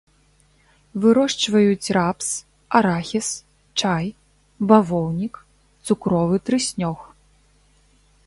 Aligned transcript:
Вырошчваюць 1.01 1.93
рапс, 1.97 2.27
арахіс, 2.79 3.29
чай, 3.83 4.07
бавоўнік, 4.71 5.35
цукровы 5.89 6.35
трыснёг. 6.51 6.99